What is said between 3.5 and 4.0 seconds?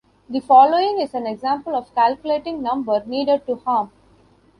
harm.